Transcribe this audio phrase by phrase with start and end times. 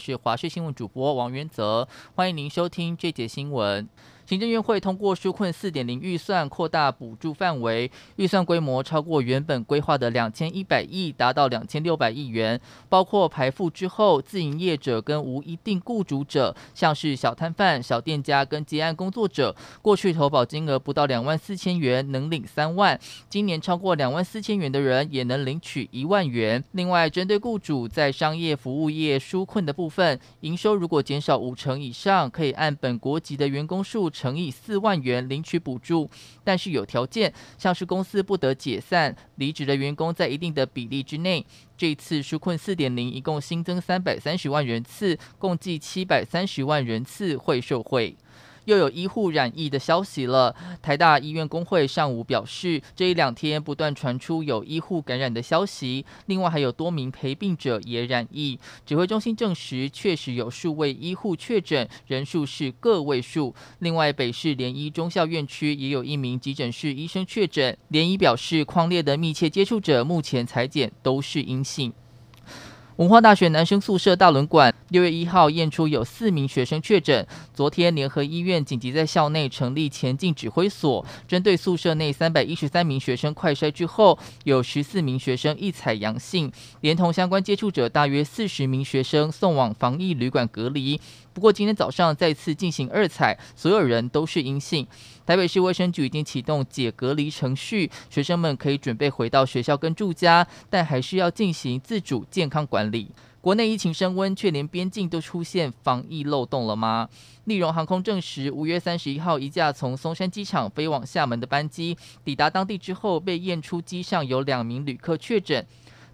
[0.00, 3.86] 是华视新闻主播王元泽，欢迎您收听这节新闻。
[4.30, 22.96] 行政院会通过纾困四点零预算，扩大补助范围，预算规模超过原本规划的两千一百亿，达到两千六百亿元，包括排付之后自营业者跟无一定雇主者，像是小摊贩、小店家跟接案工作者，过去投保金额不到两万四千元，能领三万，
[23.28, 26.62] 今年超过两万四千元的人也能领取一万元。
[26.70, 34.08] 另外，针对雇主在商业服务业纾困的部分，营收如果减少五成以上，可以按本国籍的员工数。
[34.20, 36.10] 乘以四万元领取补助，
[36.44, 41.46] 但是有条件，像是公司不得解散，离职的员工在一定的比例之内。
[41.74, 48.14] 这次纾困四点零一共新增三百三十万人次，共计七百三十万人次会受惠。
[48.64, 50.54] 又有医护染疫的消息了。
[50.82, 58.58] 台大医院工会上午表示，这一两天不断传出有医护感染的消息，另外还有多名陪病者也染疫。
[58.84, 63.54] 指挥中心证实，确实有数位医护确诊，人数是个位数。
[63.80, 71.92] 另外，北市联医中校院区也有一名急诊室医生确诊，联医表示，匡列的密切接触者目前采检都是阴性。
[73.00, 91.00] 文化大学男生宿舍大轮馆六月一号验出有四名学生确诊，昨天联合医院紧急在校内成立前进指挥所，针对宿舍内三百一十三名学生快筛之后，有十四名学生一采阳性，连同相关接触者大约四十名学生送往防疫旅馆隔离。
[91.32, 94.86] 不过今天早上再次进行二采，所有人都是阴性。
[95.24, 102.89] 台北市卫生局已经启动解隔离程序，学生们可以准备回到学校跟住家，但还是要进行自主健康管理。
[103.40, 107.08] 国内疫情升温，却连边境都出现防疫漏洞了吗？
[107.44, 115.66] 丽荣航空证实，五月三十一号一架从松山机场飞往厦门的班机抵达当地之后，被验出机上有两名旅客确诊。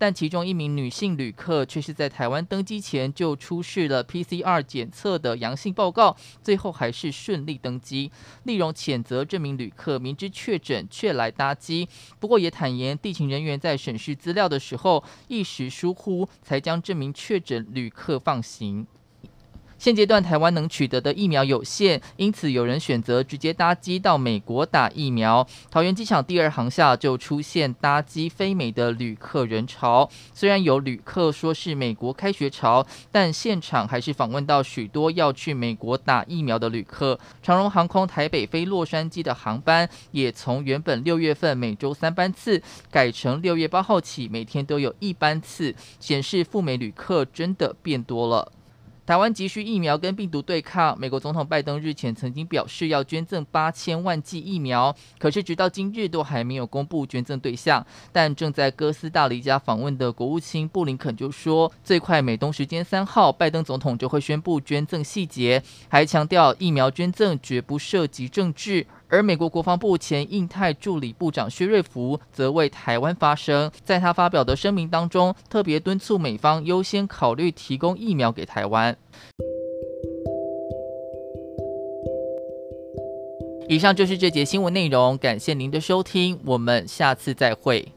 [0.00, 8.10] 但其中一名女性旅客却是在台湾登机前就出示了 PCR 检测的阳性报告，最后还是顺利登机。
[8.44, 11.86] 丽荣谴责这名旅客明知确诊却来搭机，
[12.18, 18.86] 不过也坦言地勤人员在审视资料的时候一时疏忽，才将这名确诊旅客放行。
[19.80, 25.46] 现阶段台湾能取得的疫苗有限，因此有人选择直接搭机到美国打疫苗。
[25.70, 30.06] 桃园机场第二航厦就出现搭机飞美的旅客人潮。
[30.34, 37.18] 虽然有旅客说是美国开学潮，但现场还是访问到许多要去美国打疫苗的旅客。
[37.42, 48.52] 长荣航空台北飞洛杉矶的航班也从原本六月份每周三班次，改成六月八号起每天都有一班次，显示赴美旅客真的变多了。
[49.10, 50.96] 台湾急需疫苗跟病毒对抗。
[50.96, 57.84] 美国总统拜登日前曾经表示要捐赠八千万剂疫苗，可是直到今日都还没有公布捐赠对象。
[58.12, 68.86] 但正在哥斯达黎加访问的国务卿布林肯就说，最快美东时间三号，拜登总统就会宣布捐赠细节，还强调疫苗捐赠绝不涉及政治。
[69.10, 78.96] 而美国国防部前印太助理部长薛瑞福则为台湾发声，在他发表的声明当中，特别敦促美方优先考虑提供疫苗给台湾。
[83.68, 87.92] 以上就是这节新闻内容，感谢您的收听，我们下次再会。